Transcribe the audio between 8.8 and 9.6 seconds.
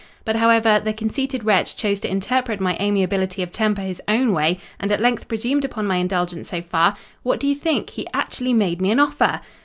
me an offer!"